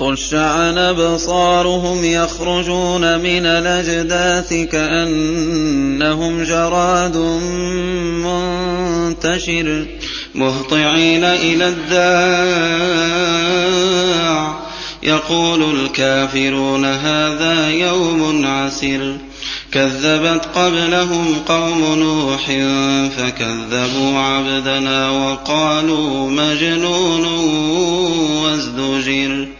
[0.00, 7.16] خش عن أبصارهم يخرجون من الأجداث كأنهم جراد
[8.24, 9.86] منتشر
[10.34, 12.90] مهطعين إلى الداع.
[15.02, 19.16] يقول الكافرون هذا يوم عسر
[19.72, 22.46] كذبت قبلهم قوم نوح
[23.16, 27.24] فكذبوا عبدنا وقالوا مجنون
[28.42, 29.59] وازدجر.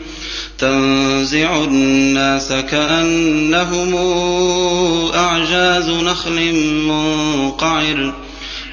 [1.41, 3.95] تنزع الناس كأنهم
[5.15, 6.53] أعجاز نخل
[6.87, 8.13] منقعر.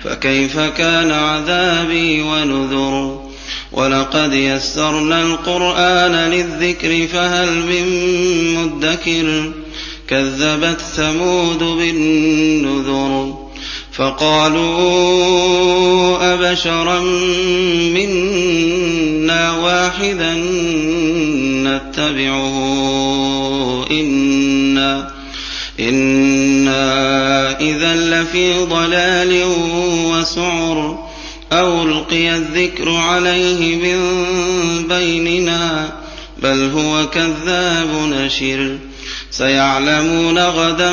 [0.05, 3.21] فكيف كان عذابي ونذر؟
[3.73, 7.85] ولقد يسرنا القرآن للذكر فهل من
[8.55, 9.53] مدكر؟
[10.09, 13.48] كذبت ثمود بالنذر.
[13.99, 14.75] فقالوا
[16.35, 17.01] أبشرا
[17.95, 20.35] منا واحدا
[21.65, 22.57] نتبعه
[23.91, 25.11] إنا
[25.81, 29.45] إنا إذا لفي ضلال
[30.05, 31.09] وسعر
[31.53, 33.99] أو ألقي الذكر عليه من
[34.89, 35.93] بيننا
[36.43, 38.79] بل هو كذاب نشر
[39.31, 40.93] سيعلمون غدا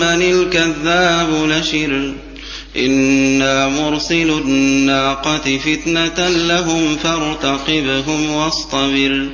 [0.00, 2.12] من الكذاب نشر.
[2.76, 9.28] إنا مرسل الناقة فتنة لهم فارتقبهم واصطبر.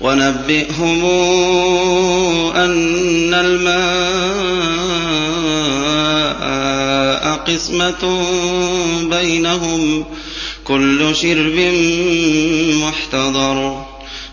[0.00, 1.04] ونبئهم
[2.56, 4.00] أن الماء
[7.36, 8.24] قسمة
[9.10, 10.04] بينهم.
[10.64, 11.72] كل شرب
[12.82, 13.89] محتضر.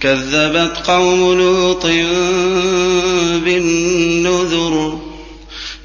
[0.00, 1.86] كذبت قوم لوط
[3.44, 4.98] بالنذر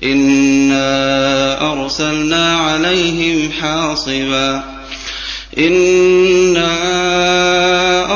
[0.04, 4.64] إنا أرسلنا عليهم حاصبا
[5.58, 6.72] إنا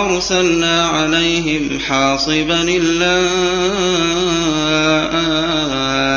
[0.06, 3.22] أرسلنا عليهم حاصبا إلا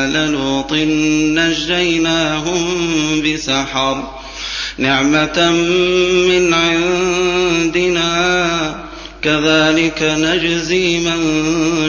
[0.07, 0.73] آل لوط
[1.39, 2.67] نجيناهم
[3.23, 4.19] بسحر
[4.79, 5.51] نعمة
[6.29, 8.09] من عندنا
[9.23, 11.19] كذلك نجزي من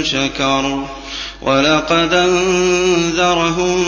[0.06, 0.84] شكر.
[1.42, 3.84] ولقد أنذرهم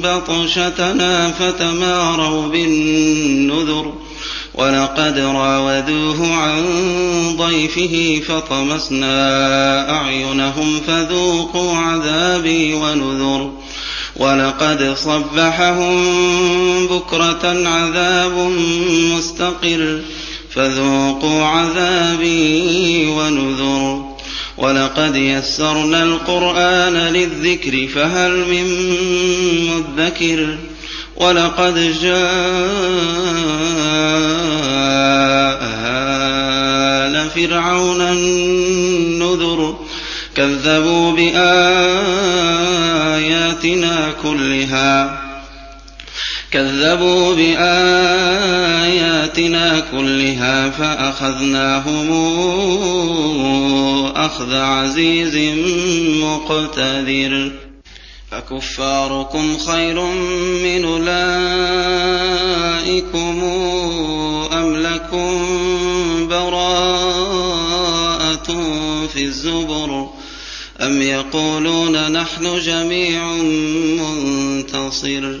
[0.00, 3.92] بطشتنا فتماروا بالنذر.
[4.54, 6.62] ولقد راودوه عن
[7.36, 13.50] ضيفه فطمسنا أعينهم فذوقوا عذابي ونذر.
[14.16, 16.06] ولقد صبحهم
[16.86, 18.52] بكرة عذاب
[19.16, 20.00] مستقر.
[20.54, 24.12] فذوقوا عذابي ونذر.
[24.58, 28.66] ولقد يسرنا القرآن للذكر فهل من
[29.66, 30.56] مدكر؟
[31.16, 32.22] ولقد جاء
[37.04, 39.76] آل فرعون النذر.
[40.36, 41.72] كذبوا بآياتنا
[44.22, 45.21] كلها.
[46.52, 47.82] كذبوا بآياتنا
[49.92, 52.12] كلها فأخذناهم
[54.16, 55.54] أخذ عزيز
[56.22, 57.52] مقتدر.
[58.30, 60.00] فكفاركم خير
[60.64, 61.22] من أولئكم
[64.52, 65.48] أم لكم
[66.28, 67.32] براءة
[69.12, 70.08] في الزبر
[70.80, 73.32] أم يقولون نحن جميع
[74.02, 75.40] منتصر.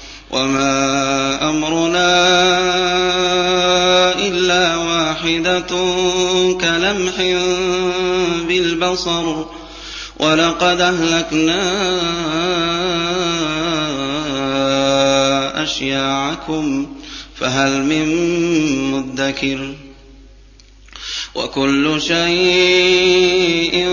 [0.31, 2.11] وما أمرنا
[4.27, 5.67] إلا واحدة
[6.61, 7.15] كلمح
[8.47, 9.45] بالبصر
[10.19, 11.61] ولقد أهلكنا
[15.63, 16.87] أشياعكم
[17.39, 18.07] فهل من
[18.91, 19.73] مدكر
[21.35, 23.87] وكل شيء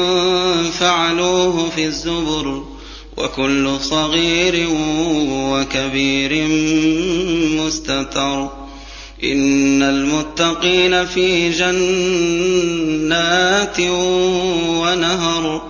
[0.80, 2.64] فعلوه في الزبر
[3.18, 4.68] وكل صغير
[5.50, 6.48] وكبير
[7.60, 8.50] مستتر.
[9.24, 11.80] إن المتقين في جنات
[14.80, 15.62] ونهر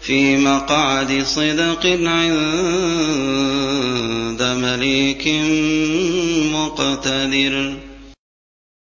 [0.00, 2.42] في مقعد صدق عند
[4.42, 5.28] مليك
[6.52, 7.74] مقتدر.